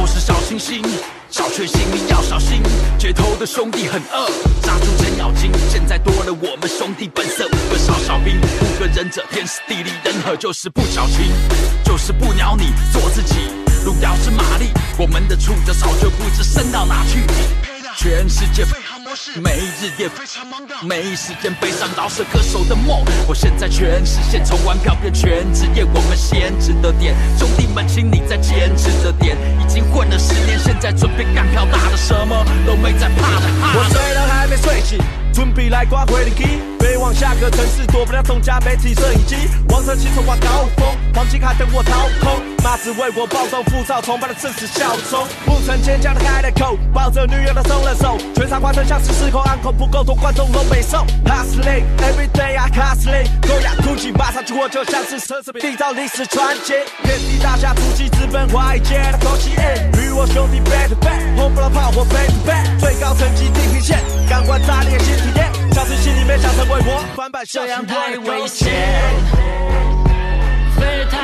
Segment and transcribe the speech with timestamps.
[0.00, 0.82] 都是小星星。
[1.28, 2.62] 小确幸你要小心，
[2.98, 4.26] 街头的兄弟很饿，
[4.62, 5.52] 杀猪程咬金。
[5.68, 11.30] 现在多了我们兄弟本色，五个少小兵，五个忍者，天时地利人和，就是不矫情，
[11.84, 13.34] 就是不鸟你，做自己。
[13.84, 17.20] 路遥知马力，我们的触角早就不知伸到哪去。
[17.98, 18.64] 全世界
[19.40, 23.04] 没日夜非常忙的，没时间悲伤饶舌歌手的梦。
[23.26, 27.14] 我现在全实现，从玩票变全职业，我们先值得点。
[27.38, 29.36] 兄弟们，请你再坚持着点。
[29.60, 33.46] 已经混了十年，现在准备干票大的，什么都没在怕的。
[33.74, 34.98] 我睡了还没睡醒，
[35.40, 36.44] 准备来刮回灵机。
[36.78, 39.36] 飞往下个城市，躲不了众家媒体摄影机。
[39.70, 42.42] 王车骑乘挂高峰，黄金卡等我掏空。
[42.62, 45.26] 妈子为我暴走浮躁，崇拜的正是效忠。
[45.46, 48.18] 不曾坚强的开了口，抱着女友的松了手。
[48.34, 51.06] 全场观众像是失控，安口不够多，观众都没送。
[51.24, 54.12] Hustling every day I hustling，高雅哭泣，
[54.52, 56.72] 我就像是奢侈品，缔造历史传奇。
[57.02, 59.50] 遍地大侠足迹，直奔华尔街的口气。
[60.00, 65.50] 与我兄弟 back to back，轰不了炮火 back to back，最高层级地平线，感官炸裂新体验。
[65.72, 68.68] 小时心里面想成为我，翻版这样太危险，
[70.76, 71.19] 飞太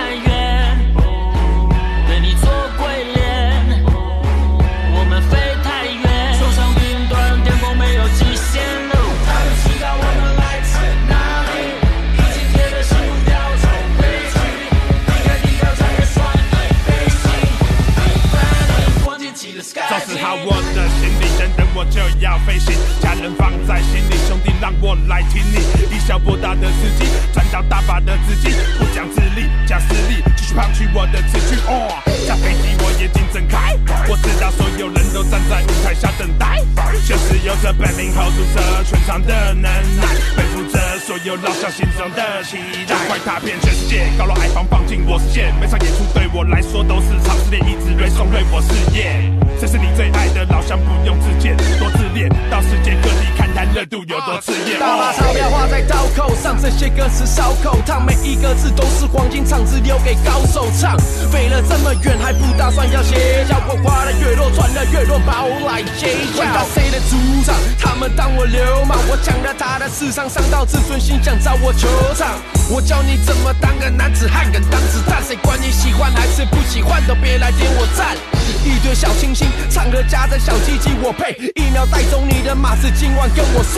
[21.77, 25.61] 我就要飞行，家人放在心里，兄弟让我来挺你。
[25.95, 27.05] 以小博大的司机，
[27.35, 31.61] 赚到大把的资金，不讲自立，讲实力，继续胖取我的词句。
[31.69, 33.77] 哦，下飞机我眼睛睁开，
[34.09, 36.65] 我知道所有人都站在舞台下等待，
[37.05, 37.36] 就是
[37.67, 40.03] 着本领后住这全场的能耐，
[40.37, 49.19] 背负着所有老乡心中的期待，快踏遍全世界，高楼矮房放进我视线，每场演出对我来说都是场试炼，一直锐送锐我事业。
[49.61, 54.79] 这是你最爱的老乡，不用自荐，多自恋，到世界各地看看热度有多炽烈。
[54.79, 60.95] 大把钞票花在刀口上，这些歌词烧口烫，每一个字都是黄金唱词，留给高手唱。
[61.33, 63.57] 飞了这么远，还不打算要歇脚？
[63.67, 67.17] 我花的越多，赚的越多，把我来接管到谁的主
[67.47, 67.57] 场？
[67.81, 72.37] 他们当我流氓，我抢了他的市场，伤到自尊心，想找我球场。
[72.69, 78.19] 我教你怎么当个男子汉，敢当子弹，谁管你喜欢还是不喜欢，都别来点我赞。
[78.65, 83.75] 一堆小清新，唱歌夹着小鸡鸡，我配一秒带走你的马子，今晚跟我睡。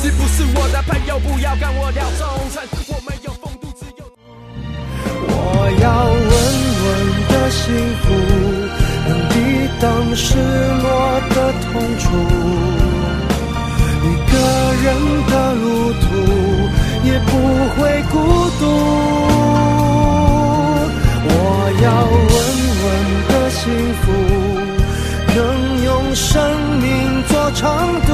[0.00, 4.04] 你不是我的朋友，不要跟我聊忠诚，我没有风度，只有。
[5.26, 5.34] 我
[5.82, 6.32] 要稳
[6.84, 6.86] 稳
[7.28, 7.64] 的幸
[8.02, 8.04] 福，
[9.08, 9.34] 能抵
[9.80, 10.86] 挡失落
[11.34, 11.68] 的痛
[11.98, 12.04] 楚。
[14.04, 14.32] 一个
[14.84, 14.86] 人
[15.26, 16.06] 的路途
[17.04, 17.30] 也不
[17.74, 17.78] 会
[18.12, 18.14] 孤
[18.60, 18.62] 独。
[21.30, 21.32] 我
[21.82, 22.32] 要稳
[22.84, 22.86] 稳
[23.28, 23.60] 的幸
[24.00, 24.06] 福，
[25.34, 25.36] 能
[25.82, 26.30] 用生
[26.80, 26.86] 命
[27.26, 27.66] 做长
[28.06, 28.07] 度。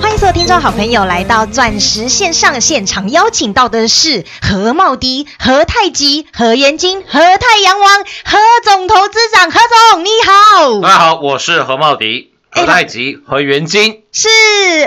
[0.00, 9.60] 欢迎所有听众好朋友来到钻石线上现场，邀请到的是何茂迪、何太极、何元金、何太阳王、何总投资长，何
[9.92, 14.28] 总你好，大家好，我是何茂迪、何太极、何元金，是。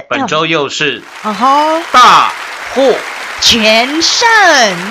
[0.09, 2.33] 本周又是哦吼大
[2.73, 2.81] 获
[3.41, 4.27] 全胜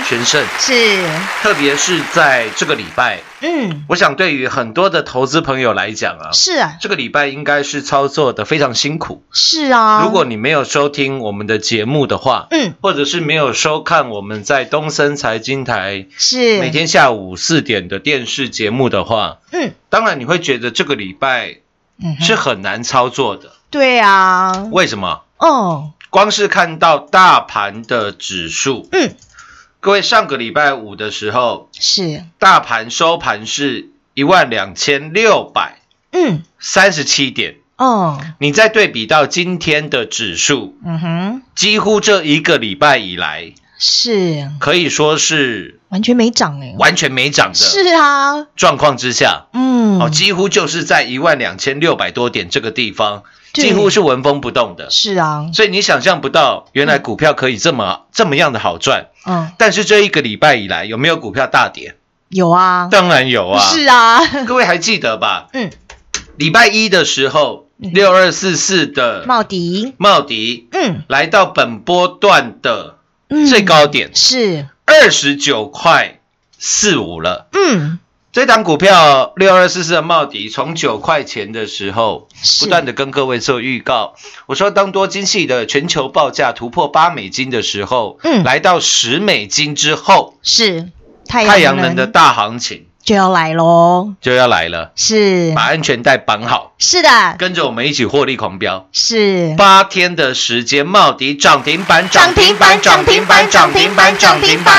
[0.04, 1.06] 全胜，是。
[1.40, 3.84] 特别是在这个礼拜，嗯。
[3.88, 6.76] 我想对于很多的投资朋友来讲啊，是啊。
[6.80, 9.22] 这个礼拜应该是操作的非常辛苦。
[9.32, 12.74] 是啊，如果你没有收听我们的节目的话，嗯。
[12.82, 16.58] 或者是没有收看我们在东森财经台是。
[16.58, 19.72] 每天下午四点的电视节目的话，嗯。
[19.88, 21.58] 当然你会觉得这个礼拜
[22.02, 23.52] 嗯是很难操作的。
[23.70, 25.22] 对啊，为什么？
[25.38, 29.14] 哦光是看到大盘的指数，嗯。
[29.80, 32.24] 各位上个礼拜五的时候，是。
[32.38, 35.80] 大盘收盘是一万两千六百
[36.12, 36.42] 嗯。
[36.58, 44.48] 三十七点，哦，你再对比到今天的指数，嗯哼，几乎这一个礼拜以来，是。
[44.60, 53.64] 可以说是完全没涨哎，完全没涨的是啊，状况之下，嗯，哦，几乎就是在一万两千六百多点这个地方，对。
[53.64, 54.90] 几乎是纹风不动的。
[54.90, 59.06] 是啊，所以你想象不到，原来股票可以这么这么样的好赚。
[59.26, 61.96] 嗯，但是这一个礼拜以来，有没有股票大跌？
[62.28, 63.60] 有啊，当然有啊。
[63.60, 65.48] 是啊，各位还记得吧？
[65.52, 65.70] 嗯，
[66.36, 71.02] 礼拜一的时候，六二四四的茂迪，茂迪嗯。
[71.08, 72.98] 来到本波段的
[73.30, 74.10] 嗯，最高点。
[74.14, 76.20] 是，二十九块
[76.58, 77.48] 四五了。
[77.52, 77.98] 嗯，
[78.32, 82.28] 这档股票六二四四的茂迪，从九块钱的时候，
[82.60, 84.14] 不断的跟各位做预告。
[84.46, 88.44] 我说，当多晶系的全球报价突破八美金的时候，嗯。
[88.44, 90.90] 来到十美金之后，是。
[91.26, 95.52] 太太阳能的大行情就要来喽，就要来了，是。
[95.52, 98.88] 把安全带绑好，是的，跟着我们一起获利狂飙。
[98.92, 99.52] 是。
[99.58, 104.76] 八天的时间，茂迪涨停板，涨停板，涨停板，涨停板，涨停板，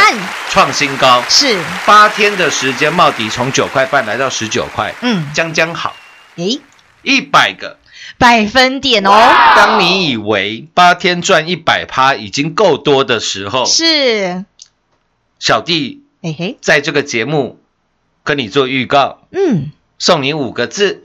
[0.49, 1.21] 创新高。
[1.27, 5.93] 是，八天的时间，茂迪从九块半来到十九块，嗯，将将好，
[6.37, 6.61] 诶，
[7.01, 7.79] 一百个。
[8.17, 9.11] 百分点哦，
[9.57, 14.45] 当你以为八天赚一百趴已经够多的时候，是，
[15.37, 17.59] 小弟嘿嘿，在这个节目
[18.23, 21.03] 跟你做预告，嗯，送你五个字，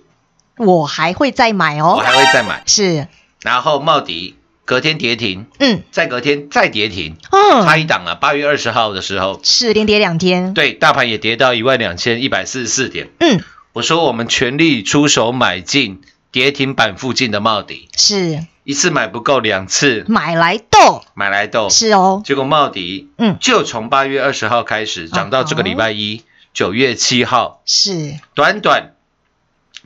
[0.56, 1.94] 我还会再买哦。
[1.96, 2.62] 我哦，还会再买。
[2.66, 3.08] 是，
[3.42, 8.14] 然后茂迪隔天跌停，嗯，再隔天再跌停，差嗯，一档啊！
[8.14, 13.08] 八月二十号的时候，是连跌两天，对，大盘也跌到一万两千一百四十四点。
[13.20, 13.40] 嗯，
[13.72, 16.00] 我说我们全力出手买进
[16.32, 20.04] 跌停板附近的茂迪，是，一次买不够，两次。
[20.08, 21.70] 买来豆，买来豆。
[21.70, 23.36] 是哦，结果茂迪，嗯。
[23.40, 26.24] 就从八月二十号开始涨到这个礼拜一，
[26.56, 28.94] 九月七号，是，短短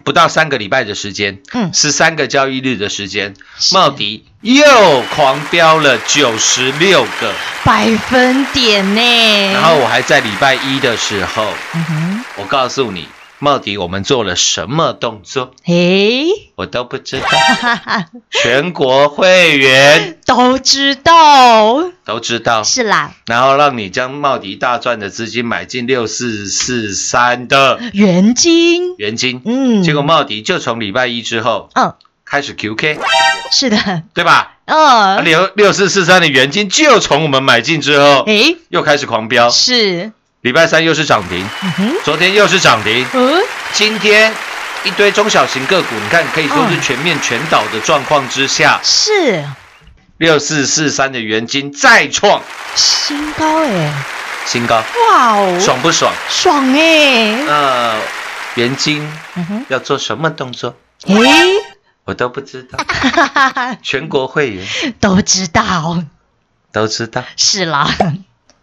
[0.05, 3.35] 不到三个礼拜的时间，嗯，十三个交易日的时间，
[3.73, 7.35] 茂迪又狂飙了九十六个。
[7.65, 13.09] 百分点呢，然后我还在礼拜一的时候，嗯哼，我告诉你，
[13.43, 16.27] 茂迪我们做了什么动作，诶，
[16.57, 17.27] 我都不知道。
[18.31, 20.19] 全国会员。
[20.27, 31.95] 都知道，都知道，是啦，然后让你将茂迪大赚的资金买进六四四三的元金，元金，嗯，结果茂迪就从礼拜一之后嗯，
[32.25, 32.99] 开始 QK，
[33.51, 34.59] 是的，对吧？
[34.67, 41.47] 嗯，六六四四三的元金就从我们买进之后诶，又开始狂飙，是，礼拜三又是涨停，
[41.79, 43.43] 嗯，昨天又是涨停，嗯，
[43.73, 44.33] 今天
[44.85, 49.45] 一堆中小型个股，你看可以说是嗯全面全倒的状况之下，是。
[50.17, 52.43] 六四四三的元金再创。
[52.75, 53.93] 新高哎，
[54.47, 56.11] 新高，哇哦，爽不爽？
[56.31, 57.95] 爽哎，那
[58.55, 60.75] 元金嗯，要做什么动作，
[61.07, 61.23] 诶，
[62.05, 62.79] 我都不知道。
[63.83, 64.67] 全国会员。
[65.01, 66.03] 都知道，
[66.73, 67.25] 都知道。
[67.37, 67.89] 是啦，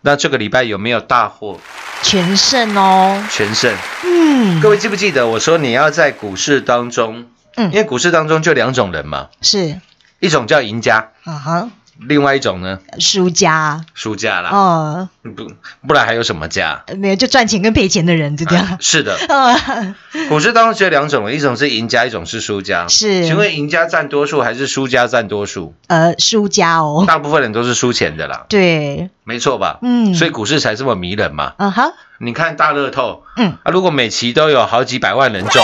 [0.07, 1.59] 那这个礼拜有没有大获
[2.01, 3.75] 全胜哦，全胜？
[4.05, 7.25] 嗯，各位记不记得我说你要在股市当中，
[7.57, 7.69] 嗯。
[7.73, 9.81] 因为股市当中就两种人嘛，是，
[10.21, 11.69] 一种叫赢家，啊哈，
[11.99, 12.79] 另外一种呢？
[12.99, 14.49] 输家，输家啦。
[14.51, 15.47] 哦，不
[15.87, 16.83] 不然还有什么家？
[16.97, 19.95] 没有就赚钱跟赔钱的人，就这啊样，是的，呃，
[20.29, 22.87] 股市当中只有两种，一种是赢家，一种是输家。
[22.87, 23.25] 是。
[23.25, 25.73] 请问赢家占多数还是输家占多数？
[25.87, 29.79] 呃，输家哦，大部分人都是输钱的啦，对，没错吧？
[29.81, 30.13] 嗯。
[30.13, 31.53] 所以股市才这么迷人嘛。
[31.57, 35.63] 啊哈，你看大乐透，嗯，啊，如果每期都有好几百万人中，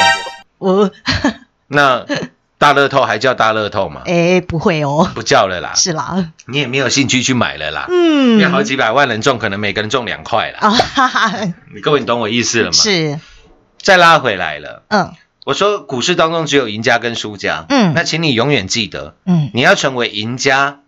[0.58, 0.92] 我，
[1.68, 2.06] 那
[2.64, 4.04] 大乐透还叫大乐透吗？
[4.06, 7.88] 哎，不会哦，不叫了啦，是啦，你也没有兴趣去买了啦。
[7.90, 10.60] 嗯因为好几百万人中，可能每个人中两块啦。
[10.62, 12.72] 啊哈哈， 你各位，你懂我意思了吗？
[12.72, 13.20] 是，
[13.82, 15.12] 再拉回来了，嗯
[15.44, 17.66] 我说股市当中只有赢家跟输家。
[17.68, 20.80] 嗯那请你永远记得，嗯，你要成为赢家，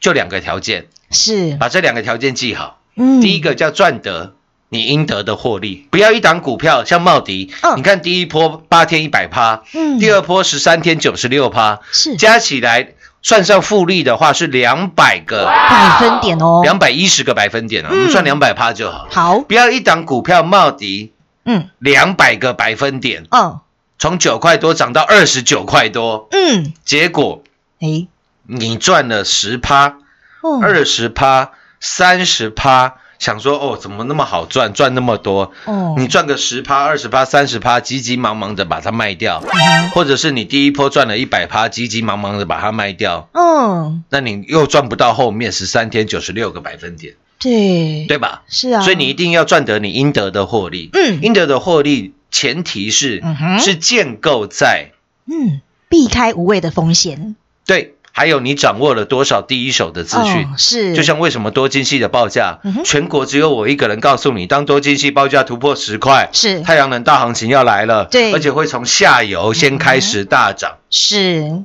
[0.00, 2.80] 就两个条件，是，把这两个条件记好。
[2.96, 4.32] 嗯，第一个叫赚得
[4.74, 7.78] 你应得的获利，不要一档股票像茂迪，嗯。
[7.78, 10.00] 你看第一波八天一百趴，嗯。
[10.00, 12.16] 第二波十三天九十六趴，是。
[12.16, 19.06] 加起来算上复利的话是两百个，百分点哦，两百一十个百分点啊，我们嗯算两百趴就好。
[19.08, 21.12] 好，不要一档股票茂迪
[21.44, 21.68] 嗯。
[21.78, 23.60] 两百个百分点，嗯。
[23.96, 27.44] 从九块多涨到二十九块多，嗯，结果
[27.78, 28.08] 哎，
[28.48, 29.98] 你赚了十趴、
[30.42, 35.52] 哦，二十趴、三十趴，想说哦，怎么那么好赚，赚那么多？
[35.64, 48.42] 哦，你赚个十趴、二十趴、三十趴，急急忙忙的把它卖掉，嗯或者是你第一波赚了一百趴，急急忙忙的把它卖掉，嗯，那你又赚不到后面十三天九十六个百分点，对，对吧？
[48.48, 50.90] 是啊，所以你一定要赚得你应得的获利。
[50.92, 51.20] 嗯。
[51.22, 53.58] 应得的获利前提是、嗯哼。
[53.58, 54.90] 是建构在
[55.26, 57.36] 嗯避开无谓的风险。
[57.66, 60.44] 对，还有你掌握了多少第一手的资讯？
[60.44, 70.76] 哦是，就像为什么多晶系的报价，嗯全国只有我一个人告诉你，当多晶系报价突破十块，是太阳能大行情要来了，对而且会从下游先开始大涨。
[70.90, 71.64] 是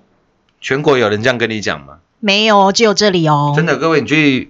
[0.60, 1.98] 全国有人这样跟你讲吗？
[2.20, 3.54] 没有，只有这里哦。
[3.56, 4.50] 真的，各位你去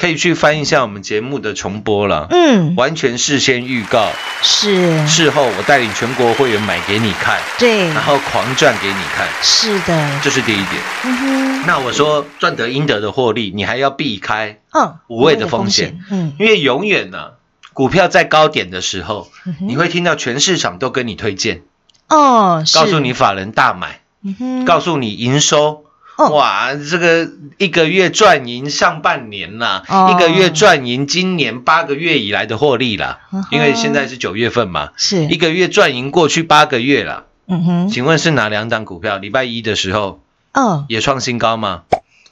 [0.00, 10.82] 可以去翻一下我们节目的重播了，嗯，完全事先预告，是，事后我带领全国会员买给你看，对，然后狂赚给你看，是的，这是第一点。
[11.04, 17.32] 嗯哼，那我说赚得应得的获利，你还要避开，嗯，无谓的风险，嗯，因为永远呢、
[17.74, 19.28] 股票在高点的时候，
[19.60, 21.60] 你会听到全市场都跟你推荐，
[22.08, 25.84] 哦，告诉你，法人大买，嗯哼，告诉你营收。
[26.20, 26.28] 哦。
[26.30, 30.12] 哇，这个一个月赚赢上半年啦，哦。
[30.12, 35.26] 一个月赚赢今年八个月以来的获利啦，因为现在是九月份嘛，是。
[35.26, 37.24] 一，个月赚赢过去八个月了。
[37.46, 39.16] 嗯哼，请问是哪两档股票？
[39.16, 40.20] 礼拜一的时候
[40.52, 41.82] 嗯，也创新高吗？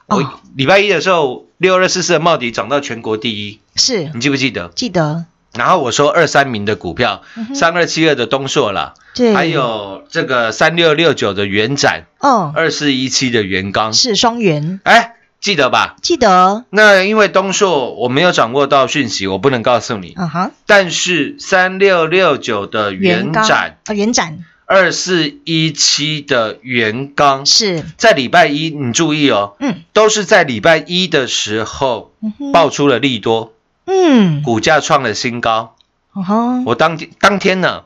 [0.07, 0.19] 哦。
[0.19, 4.11] 我礼拜一的时候，六二四四的茂迪涨到全国第一，是。
[4.15, 4.69] 你记不记得？
[4.75, 5.25] 记得，
[5.55, 7.23] 然后我说二三名的股票，
[7.55, 15.97] 三二七二的东硕啦，嗯对，还，有这个三六六九的元展，哦，二四一七的元刚，是双元，哎，记得吧？
[16.03, 20.13] 记得，那因为东硕我没有掌握到讯息，我不能告诉你。
[20.13, 24.45] 啊哈，但是三六六九的元展，啊，元展。
[24.71, 29.77] 二四一七的元刚，是，在礼拜一你注意哦，嗯。
[29.95, 32.13] 都是在礼拜一的时候
[32.53, 33.55] 爆出了利多，
[33.89, 35.75] 嗯，股价创了新高。
[36.15, 37.85] 嗯哼，我当天当天呢，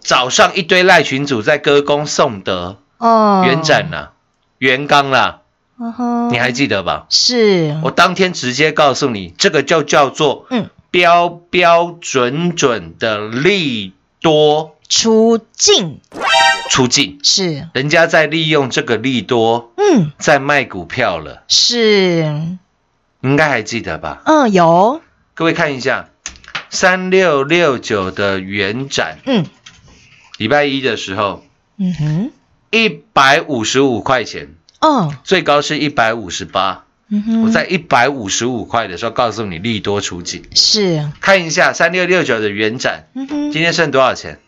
[0.00, 4.12] 早上一堆赖群主在歌功颂德，哦，元展啦、
[4.58, 5.40] 元刚啦，
[5.78, 7.06] 嗯哼，你还记得吧？
[7.10, 14.76] 是，我当天直接告诉你，这个就叫做嗯，标标准准的利多。
[14.88, 16.00] 出境
[16.68, 22.58] 出境，是，人家在利用这个利多嗯，在卖股票了，是，
[23.22, 24.20] 应该还记得吧？
[24.26, 25.00] 嗯，有，
[25.34, 26.10] 各位看一下，
[26.68, 29.46] 三六六九的元展，嗯。
[30.38, 31.44] 礼拜一的时候
[31.76, 32.32] 嗯哼，
[32.70, 36.84] 一百五十五块钱，哦，最高是一百五十八。
[37.08, 44.40] 嗯哼，我在一百五十五块的时候告诉你利多出境，是，看一下三六六九的元展，嗯哼，今天剩多少钱？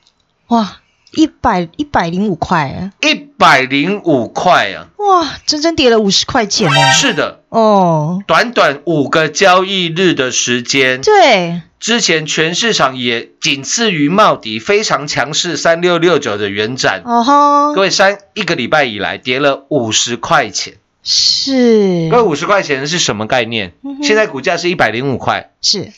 [0.49, 0.81] 哇，
[1.17, 4.89] 一百一百零五块，一百零五块啊！
[4.99, 6.93] 哇，整整跌了五十块钱呢。
[6.93, 22.09] 是的，哦，短短五个交易日的时间，对，之前全市场也仅次于茂迪非常强势三六六九的元展，哦吼各，位三一个礼拜以来跌了五十块钱，是。
[22.11, 23.73] 各位五十块钱是什么概念？
[23.83, 25.93] 嗯现在股价是一百零五块，是，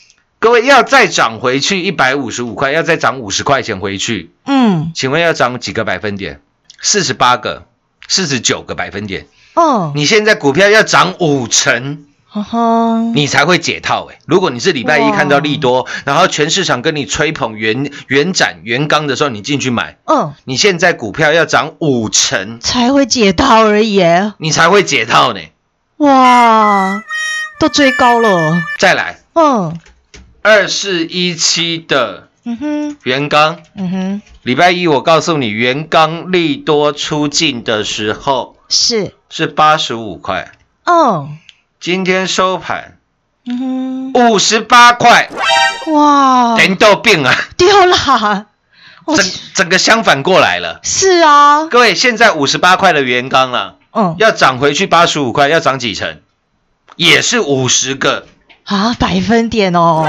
[0.47, 6.39] 各位要再涨回去一百五十五块，要再涨五十块钱回去，嗯，请问要涨几个百分点？
[6.79, 7.65] 四十八个、
[8.07, 9.27] 四十九个百分点。
[9.55, 12.05] 哦，你现在股票要涨五成，
[13.13, 24.01] 你才会解套诶、如果你是礼拜一看到利多，然后全市场跟你吹捧原原展原钢的时候，你进去买，嗯，你现在股票要涨五成，才会解套而已。
[24.37, 25.41] 你才会解套呢。
[25.97, 27.03] 哇，
[27.59, 28.63] 都追高了。
[28.79, 29.77] 再来，嗯
[30.47, 32.97] 二四一七的嗯哼。
[33.03, 39.13] 原刚，嗯哼，礼拜一我告诉你，原刚利多出境的时候是。
[39.29, 40.53] 是八十五块，
[40.85, 41.27] 哦，
[41.81, 42.97] 今天收盘
[43.45, 44.13] 嗯哼。
[44.13, 45.29] 五十八块，
[45.91, 48.45] 哇，人都病啊，丢啦！
[49.03, 50.79] 我整整个相反过来了。
[50.81, 54.15] 是啊，各位，现在五十八块的原钢了，嗯。
[54.17, 56.21] 要涨回去八十五块，要涨几成？
[56.95, 58.25] 也是五十个
[58.67, 60.05] 啊，百分点哦，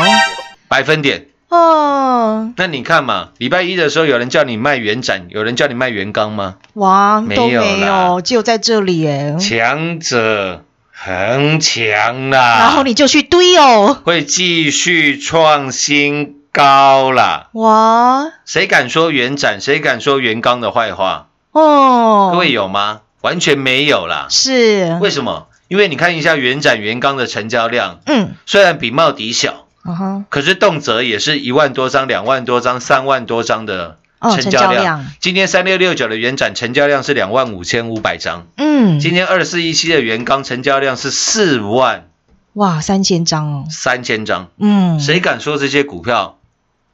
[0.67, 1.27] 百分点。
[1.49, 6.57] 哦，那你看嘛，礼拜一的时候有人叫你卖原展，有人叫你卖原钢吗？
[6.73, 9.37] 哇，没都没有啦有，只有在这里耶。
[9.39, 17.51] 强者恒强啦，然后你就去堆哦，会继续创新高啦。
[17.53, 19.61] 哇，谁敢说原展？
[19.61, 21.29] 谁敢说原钢的坏话？
[21.53, 23.03] 哦，各位有吗？
[23.21, 24.27] 完全没有啦。
[24.29, 25.47] 是，为什么？
[25.69, 34.71] 因为你看一下原展原钢的成交量，嗯，虽然比茂迪小，嗯哼，可是动辄也是一万多张、两万多张、三万多张的哦成交量。
[34.71, 35.07] 成交量。
[35.21, 42.09] 今天三六六九的原展成交量是两万五千五百张，嗯，今天二四一七的原钢成交量是四万
[42.55, 44.49] 哇，三千张哦，三千张。
[44.59, 46.39] 嗯，谁敢说这些股票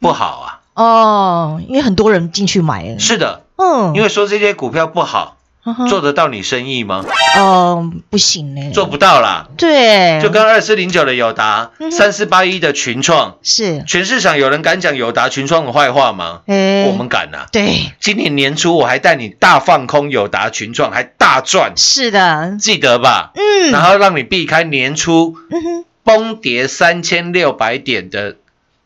[0.00, 0.60] 不好啊？
[0.74, 5.33] 哦，因为很多人进去买了，是的，嗯，因为说这些股票不好，
[5.88, 7.04] 做得到你生意吗？
[7.38, 9.49] 哦，不行呢，做不到啦。
[9.56, 16.42] 对，就跟二四零九的友达三四八一的群创，是，全市场有人敢讲友达群创的坏话吗？
[16.47, 23.33] 哎，我们敢呐、对，今年年初我还带你大放空友达群创，还大赚，是的，记得吧？
[23.35, 25.37] 嗯，然后让你避开年初
[26.02, 28.37] 崩跌三千六百点的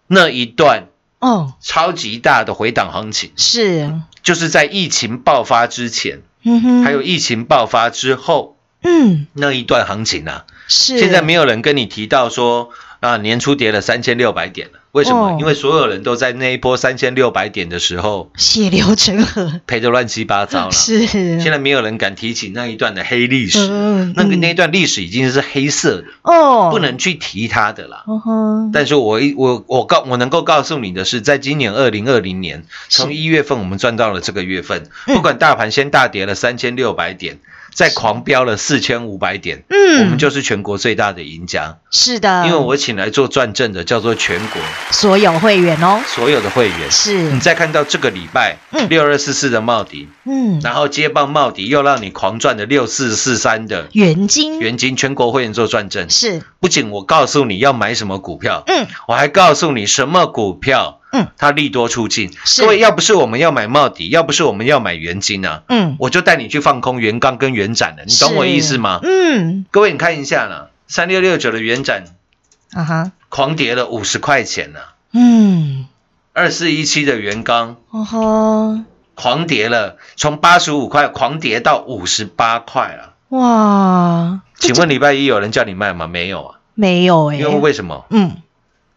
[0.06, 0.86] 那一段
[1.18, 3.92] 哦，超级大的回档行情，是，
[4.22, 10.46] 就是在疫情爆发之前，嗯哼，还有，疫情爆发之后嗯，那一段行情啊。
[10.68, 15.28] 是，现在没有人跟你提到说啊，年初跌了三千六百点了，为什么？
[15.28, 15.36] 哦。
[15.40, 20.72] 因为所有人都在那一波三千六百点的时候血流成河，赔得乱七八糟了。
[20.72, 28.04] 是，现在没有人敢提起那一段的黑历史，嗯那个嗯那一段历史已经是黑色的，哦，不，能去提它的啦。
[28.08, 33.02] 嗯哼，但是我一我我告我能够告诉你的是，在今年二零二零年，是。
[33.02, 35.14] 从一月份我们赚到了这个月份，嗯。
[35.14, 37.38] 不管大盘先大跌了三千六百点，
[37.72, 41.78] 再狂飙了四千五百点，嗯，我们就是全国最大的赢家。
[41.90, 44.60] 是的，因为我请来做转正的叫做全国。
[44.90, 46.90] 所有会员哦，所有的会员。
[46.90, 47.30] 是。
[47.32, 48.88] 你，再看到这个礼拜嗯。
[48.88, 54.58] 六二四四的茂迪，嗯，然后接棒茂迪又让你狂赚的六四四三的元金。
[54.58, 56.10] 元金全国会员做转正。
[56.10, 62.30] 是，不仅我告诉你要买什么股票，嗯，我还告诉你什么股票，嗯，它利多出尽。
[62.44, 68.04] 是各位，要不是我们要买茂迪，要不是我们要买元金啊，嗯，我就带你去放空元钢跟元展了。
[68.06, 69.00] 你懂我意思吗？
[69.02, 72.04] 嗯，各位，你看一下呢，三六六九的元展
[72.72, 74.80] 啊哈，狂跌了五十块钱呢、
[75.12, 75.86] 嗯，
[76.32, 78.78] 二四一七的元刚哦吼，
[79.14, 83.14] 狂跌了，从八十五块狂跌到五十八块了。
[83.30, 86.06] 哇，请问礼拜一有人叫你卖吗？
[86.06, 88.06] 没有啊，没有哎，因为为什么？
[88.10, 88.36] 嗯，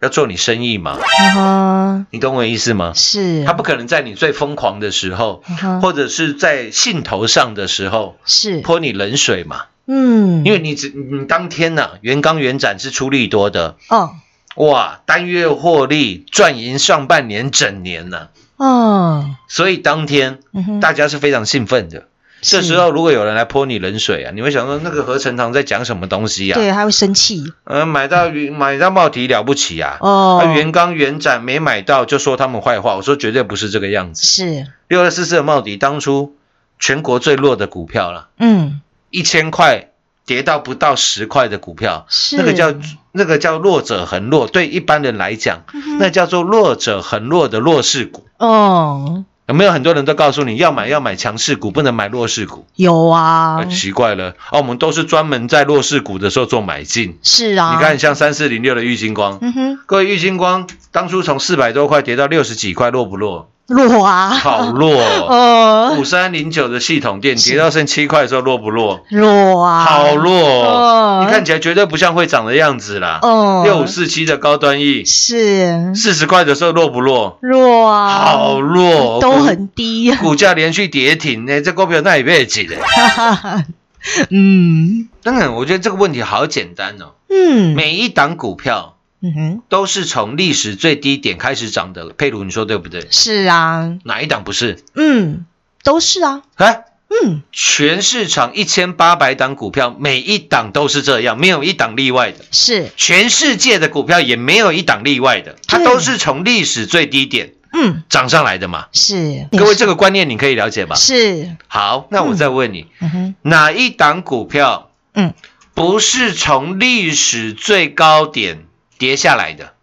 [0.02, 2.92] 要做你生意嘛，嗯哼，你懂我意思吗？
[2.96, 5.44] 是，他不可能在你最疯狂的时候，
[5.82, 14.16] 或者是在兴头上的时候是，泼你冷水嘛，嗯，因为你只你当天呢、元刚元展是出力多的，哦，
[14.56, 20.40] 哇，单月获利赚赢上半年整年呢、哦，所以当天
[20.82, 22.08] 大家是非常兴奋的。
[22.42, 22.68] 这是。
[22.68, 27.54] 时候如果有人来泼你冷水啊，你会想说那个何成堂在讲什么东西呀、对，他会生气。
[27.64, 30.40] 呃，买到元买到茂迪了不起啊，哦。
[30.44, 34.24] 他原刚原展没买到就说他们坏话，我说绝对不是这个样子。
[34.24, 36.36] 是，六二四四的茂迪当初
[36.80, 39.90] 全国最弱的股票了，嗯，一千块
[40.26, 42.38] 跌到不到十块的股票，是。
[42.38, 42.74] 那个叫
[43.12, 45.64] 那个叫弱者恒弱，对一般人来讲，
[46.00, 48.26] 那叫做弱者恒弱的弱势股。
[48.38, 52.66] 哦，有没有很多人都告诉你要买要买强势股，不能买弱势股？
[52.78, 57.20] 有啊很，，奇怪了，哦，我们都是专门在弱势股的时候做买进。
[57.22, 63.51] 是啊，你看，，像三四零六的玉金光，嗯哼，各位玉金光当初从四百多块跌到六十几块，弱不弱？
[63.68, 65.28] 弱啊，好弱哦。
[65.30, 69.06] 哦， 五三零九的系统店跌到剩七块的时候，弱不弱？
[69.10, 71.24] 弱啊，好弱哦哦！
[71.26, 73.20] 你看起来绝对不像会涨的样子啦。
[73.22, 77.38] 哦，六五四七的高端 E，是四十块的时候弱不弱？
[77.42, 82.76] 弱啊，好弱，都很低，股价连续跌停，哎，这股票那也被挤的。
[84.32, 87.14] 嗯当然，我觉得这个问题好简单哦。
[87.30, 93.08] 嗯每一档股票嗯哼，都是从历史最低点开始涨的，佩如你说对不对？
[93.12, 94.84] 是啊，哪一档不是？
[94.96, 95.46] 嗯，
[95.84, 102.40] 都是啊，哎，嗯，全市场一千八百档股票，每一档都是这样，没有一档例外的。
[102.52, 108.88] 是，全世界的股票也没有一档例外的，它都是从历史最低点嗯，涨上来的嘛。
[108.92, 110.96] 是，各位，这个观念你可以了解吧？
[110.96, 115.34] 是，好，那我再问你，嗯哼，哪一档股票嗯，
[115.74, 118.66] 不是从历史最高点
[119.02, 119.74] 跌下来的？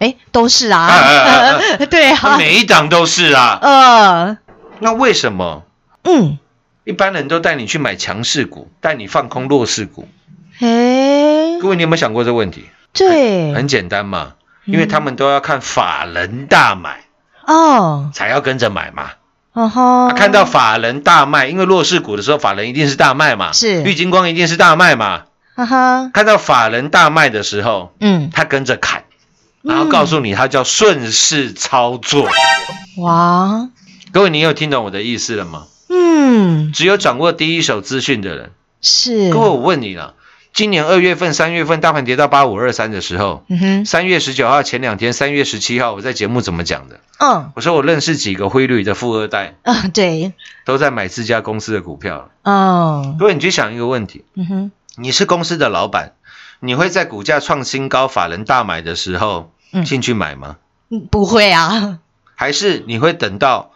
[0.00, 0.80] 哎，都是啊。
[0.80, 3.60] 啊啊啊， 对它啊，每一档都是啊。
[3.62, 4.38] 呃，
[4.80, 5.62] 那为什么？
[6.02, 6.38] 嗯，
[6.82, 10.08] 一般人都带你去买强势股，带你放空弱势股？
[10.58, 12.64] 哎，各位，你有没有想过这个问题？
[12.92, 14.32] 对，很简单嘛，
[14.64, 17.04] 因为他们都要看法人大买
[17.46, 19.10] 哦，才要跟着买嘛。
[19.52, 23.84] 哦吼，啊看到法人大卖，因为弱势股的时候，法人一定是大卖嘛，是。
[23.84, 25.22] 玉金光一定是大卖嘛。
[25.54, 29.04] 哈哈，看到法人大卖的时候，嗯，他跟着砍，
[29.62, 32.28] 然后告诉你，他叫顺势操作。
[32.98, 33.68] 哇，
[34.12, 35.66] 各位，你有听懂我的意思了吗？
[35.88, 38.50] 嗯，只有掌握第一手资讯的人，
[38.82, 40.14] 是，各位，我问你了，
[40.52, 46.98] 今年二月份、三月份大盘跌到八五二三的时候，嗯哼，三月十九号前两天，三月十七号，我在节目怎么讲的？
[47.20, 50.32] 嗯，我说我认识几个汇率的富二代，啊，对，
[50.64, 52.28] 都在买自家公司的股票。
[52.42, 56.12] 哦，各位，你去想一个问题：嗯哼，你是公司的老板，
[56.60, 59.84] 你会在股价创新高、法人大买的时候嗯。
[59.84, 60.56] 进去买吗？
[60.90, 61.98] 嗯不会啊，
[62.34, 63.72] 还是你会等到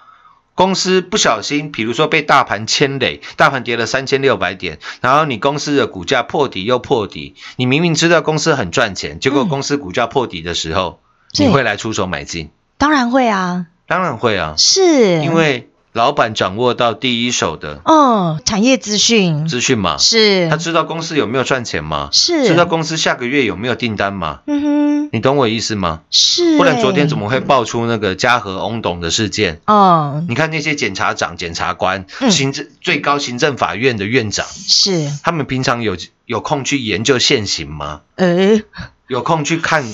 [0.54, 9.48] 公司不小心，比如说被大盘牵累，大盘跌了三千六百点，然后你公司的股价破底又破底，你明明知道公司很赚钱，结果嗯。
[9.48, 11.00] 公司股价破底的时候，
[11.32, 12.50] 是你会来出手买进？
[12.76, 15.22] 当然会啊，当然会啊，是。
[15.22, 22.08] 因为老板掌握到第一手的哦，产业资讯资讯嘛，是他知道公司有没有赚钱吗？
[22.12, 24.38] 是知道公司下个月有没有订单吗？
[24.46, 26.02] 嗯哼，你懂我意思吗？
[26.08, 29.60] 是，不然昨天怎么会爆出那个嘉禾翁董的事件？
[29.66, 38.02] 哦，你看那些检察长、检察官、嗯行政最高行政法院的院长，是，他们平常有有空去研究现行吗？
[38.14, 38.60] 呃，
[39.08, 39.84] 有空去看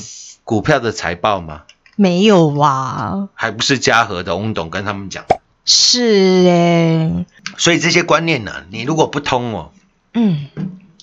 [0.45, 1.63] 股票的财报吗？
[1.97, 5.25] 没有啊，还不是嘉禾的翁董跟他们讲。
[5.65, 7.25] 是哎，
[7.57, 9.71] 所以这些观念呢、你如果不通哦，
[10.13, 10.49] 嗯，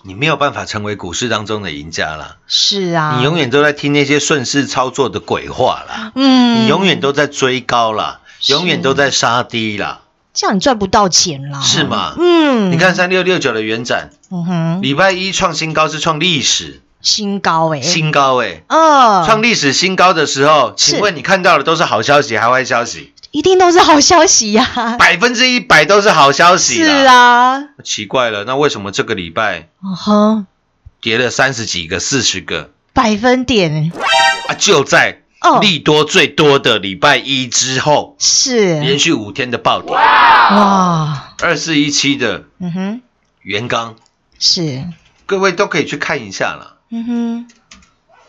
[0.04, 2.38] 你没有办法成为股市当中的赢家啦。
[2.48, 10.02] 是啊，你永远都在听那些顺势操作的鬼话啦，嗯，你永远都在追高啦，永远都在杀低啦，
[10.34, 12.14] 这样你赚不到钱啦，是吗？
[12.20, 16.82] 嗯，你看，三六六九的元展，嗯哼，礼拜一创新高是创历史。
[17.02, 20.92] 新高哎，新高哎、嗯，创历史新高的时候，是。
[20.92, 23.12] 请问你看到的都是好消息还坏消息？
[23.32, 26.84] 一定都是好消息呀，百分之一百都是好消息是。
[26.84, 30.48] 啊，奇怪了，那为什么这个礼拜嗯哼，
[31.02, 32.72] 跌了三十几个、四十个？
[32.94, 33.92] 百分点。
[34.50, 34.54] 啊？
[34.56, 35.60] 就在哦。
[35.62, 38.80] 利多最多的礼拜一之后，是。
[38.82, 43.02] 连是续五天的暴跌，哇，二四一七的嗯哼，
[43.42, 43.96] 元刚，
[44.40, 44.84] 是，
[45.26, 47.48] 各位都可以去看一下了，嗯哼，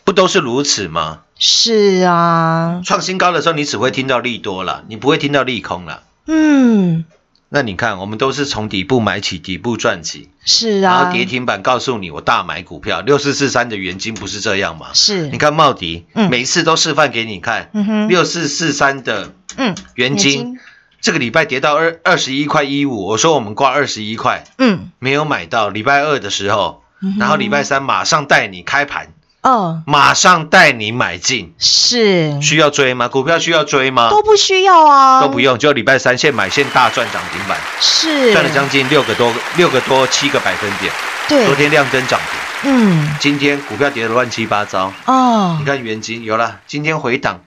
[0.05, 1.23] 不都是如此吗？
[1.45, 6.05] 是啊，创新高的时候，你只会听到利多了，你不会听到利空了。
[6.29, 7.05] 嗯，
[7.49, 14.91] 那你看，我们都是从底部买起，底部赚起，是啊，然后跌停板告诉你我大买股票，六四四三的原金不是这样吗？
[14.95, 16.31] 是，你看茂迪，嗯。
[16.31, 20.61] 每一次都示范给你看，嗯哼，六四四三的嗯，元金，
[21.01, 29.09] 这个礼拜跌到二二十一块一五，我说我们挂二十一块，嗯，没有买到，礼拜二的时候，嗯然后礼拜三马上带你开盘，
[29.43, 33.09] 哦，马上带你买进，是，需要追吗？
[33.09, 34.09] 股票需要追吗？
[34.11, 40.93] 都不需要啊，都不，用，就礼拜三现买现大赚涨停板，是，赚了将近六个多六个多七个百分点，
[41.29, 42.21] 对，昨天亮灯涨
[42.63, 45.57] 停，嗯，今天股票跌得乱七八糟，哦。
[45.59, 47.41] 你，看元金有了，今天回档。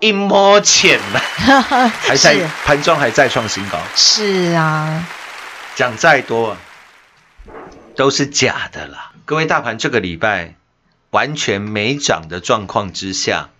[0.00, 1.20] 一摸钱了，
[1.62, 5.02] 还 还在盘中还在创新高，是啊，
[5.74, 6.56] 讲再多啊
[7.96, 9.12] 都是假的啦。
[9.24, 10.56] 各位，大盘这个礼拜
[11.14, 13.50] 完全没涨的状况之下，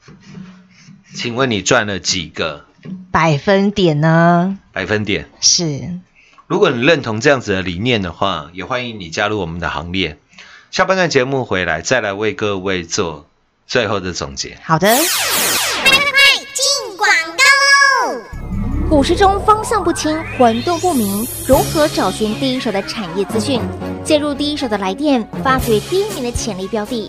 [1.15, 2.65] 请问你赚了几个
[3.13, 4.59] 百分点呢？
[4.73, 5.31] 百分点？
[5.41, 6.01] 是，
[6.49, 10.19] 如果你认同这样子的理念的话，也欢迎你加入我们的行列。
[10.73, 13.29] 下半段节目回来，再来为各位做
[13.69, 14.59] 最后的总结。
[14.65, 15.07] 好的，进
[16.99, 18.21] 广告喽！
[18.91, 23.61] 股市中方向不清、混沌不明，如何找寻第一手的产业资讯？
[24.05, 27.09] 介入第一手的来电，发掘第一名的潜力标的，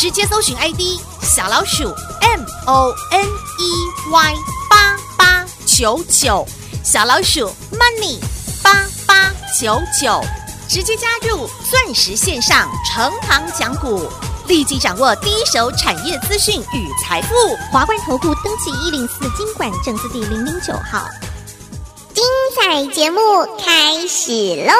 [0.00, 1.84] 直接搜寻 ID 小老鼠
[2.22, 3.72] M O N E
[4.10, 4.34] Y
[4.70, 6.46] 八八九九，
[6.82, 8.18] 小老鼠 Money
[8.62, 10.18] 八八九九，
[10.66, 14.10] 直接加入钻石线上成行讲股，
[14.46, 17.34] 立即掌握第一手产业资讯与财富。
[17.70, 21.06] 华冠投顾登记一零四经管证字第零零九号。
[22.14, 22.24] 精
[22.58, 23.20] 彩节目
[23.62, 24.32] 开始
[24.66, 24.72] 喽！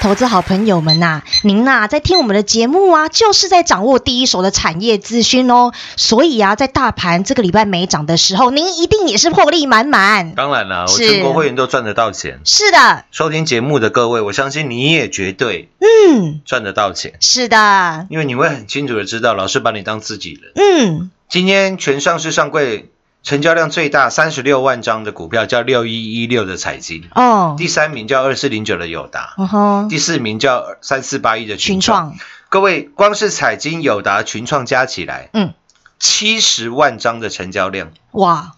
[0.00, 5.72] 投资好朋友们呐、您呐、在听我们的节目啊，就是在掌握第一手的产业资讯哦。
[5.94, 10.32] 所以啊，在大盘这个礼拜没涨的时候，您一定也是获利满满。
[10.32, 12.40] 当然了，我全国会员都赚得到钱。
[12.46, 20.52] 是的，收听节目的各位，我相信你也绝对嗯，赚得到钱，是的，因为你会很清楚的知道，老师把你当自己人。
[20.54, 22.90] 嗯，今天全上市上柜
[23.22, 29.34] 成交量最大三十六万张的股票叫六一一六的彩金，哦，第三名叫二四零九的友达，
[29.88, 31.80] 第四名叫三四八一的群群。
[31.80, 32.16] 创，
[32.48, 35.52] 各位，光是彩金、友达、群创加起来，嗯，
[35.98, 37.92] 七十万张的成交量。
[38.12, 38.52] 哇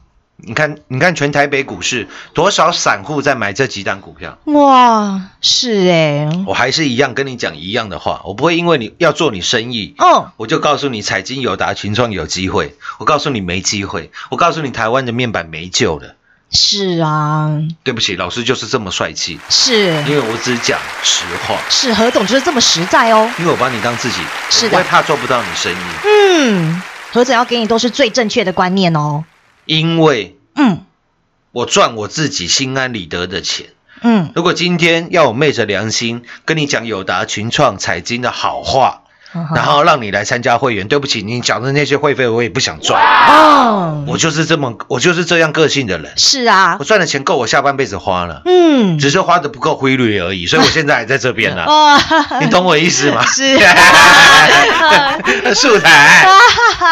[0.45, 4.39] 你看，你看全台北股市多少散户在买这几档股票？
[4.47, 16.17] 哇，是哎，我还是一样跟你讲一样的话，我不会因为你要做你生意，哦，我就告诉你财经、友达、群创有机会，我告诉你没机会，我告诉你台湾的面板没救了。
[16.51, 17.51] 是啊，
[17.83, 23.31] 对不起，老师就是这么帅气，是因为我只讲实话，是何总就是这么实在哦。
[23.39, 29.25] 因为我把你当自己，是的我不会怕做不到你生意，嗯，何总要给你都是最正确的观念哦。
[29.65, 30.85] 因为嗯
[31.53, 33.67] 我赚我自己心安理得的钱。
[34.05, 39.02] 嗯，如果今天要我昧着良心跟你讲友达、群创、彩金的好话，
[39.55, 46.13] 然后让你来参加会员，对不起，你讲的那些会费我也不想赚，哦，我就是这么，我就是这样个性的人。
[46.17, 46.77] 是啊。
[46.79, 51.65] 我，赚的钱够我下半辈子花了，嗯，只是花的不够规律而已，所以我现在还在这边呢。
[51.69, 51.99] 哦，
[52.41, 53.25] 你懂我意思吗？
[53.27, 53.59] 是。
[55.55, 56.27] 树台，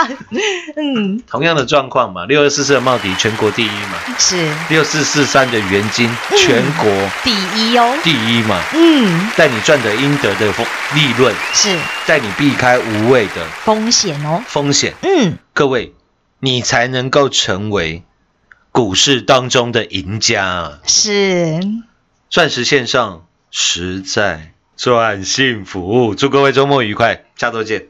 [0.76, 4.48] 嗯，同样的状况嘛，六二四四的茂迪全国第一嘛，是。
[4.68, 6.90] 六四四三的元金全国
[7.24, 11.76] 第一哦，第一嘛，嗯，带你赚的应得的风利润，是
[12.10, 15.94] 带你避开无谓的风险哦，风险，嗯，各位，
[16.40, 18.02] 你才能够成为
[18.72, 20.44] 股市当中的赢家。
[20.44, 20.78] 啊！
[20.88, 21.60] 是。
[22.28, 27.86] 钻石线上实在赚幸福，祝各位周末愉快，下周见。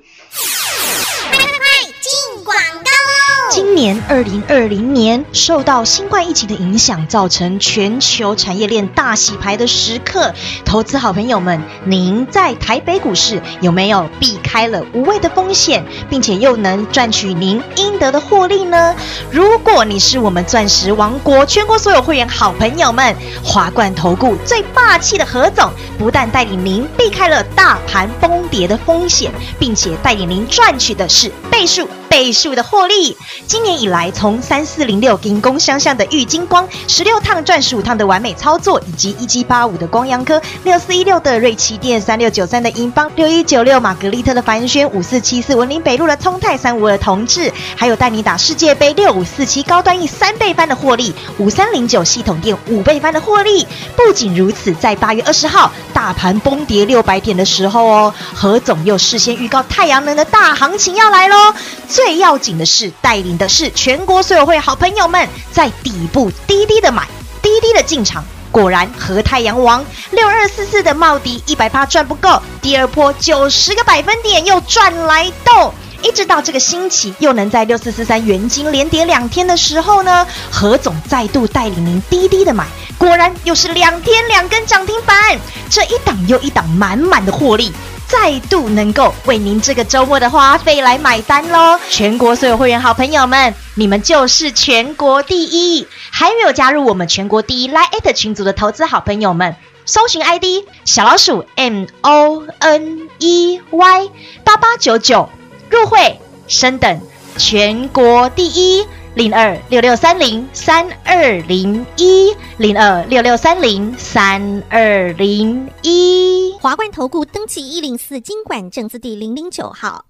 [3.63, 10.33] 今年二零二零年受到新冠疫情的影响，造成全球产业链大洗牌的时刻。
[10.65, 18.97] 投资好朋友们，您在台北股市有没有避开了无谓的风险，并且又能赚取您应得的获利呢？
[19.31, 31.87] 如果你是我们钻石王国全国所有会员好朋友们，华冠投顾最霸气的何总，不但带领您避开了大盘崩跌的风险，并且带领您赚取的是倍数。
[32.11, 33.17] 倍数的获利。
[33.47, 53.65] 今年以来，从三四零六金工相向的玉金光，十六趟赚十五趟的完美操作，以及一七八五的光阳科，六四一六的瑞奇电，三六九三的英邦，六一九六玛格丽特的凡轩，五四七四文林北路的通泰，三五二同志，还有带你打世界杯六五四七高端 E 三倍翻的获利，五三零九系统店五倍翻的获利。
[53.95, 61.55] 不仅如此，在八月二十号大盘崩跌六百点的时候哦，何总又事先预告太阳能的大行情要来喽。
[62.03, 67.07] 最要紧的是，带领的是全国所有会好朋友们在底部滴滴的买，
[67.43, 68.25] 滴滴的进场。
[68.51, 75.75] 果然，和太阳王六二四四的茂迪一百八赚不够，第二波九十个百分点又赚来斗。
[76.03, 87.71] 一直到这个星期，又能在六四四三元金连跌两天的时候呢，何总再度带领您滴滴的买，果然又是两天两根涨停板，这一档又一档满满的获利。
[88.11, 91.79] 再度能够为您这个周末的花费来买单喽！
[91.89, 95.87] 全国所有会员好朋友们，你们就是全国第一！
[96.11, 99.55] 还没有加入我们全国第一 Line 群组的投资好朋友们，
[99.87, 100.45] 搜寻 ID
[100.85, 104.11] 小老鼠 M O N E Y
[104.43, 105.29] 八八九九
[105.69, 106.19] 入会，
[106.49, 107.01] 升等
[107.37, 108.85] 全国第一。
[109.15, 116.55] 零二六六三零三二零一零二六六三零三二零一。
[116.61, 120.05] 华冠投顾登记一零四经管证字第零零九号。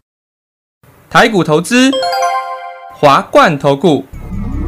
[1.09, 1.91] 台股投资，
[2.95, 4.05] 华冠投顾。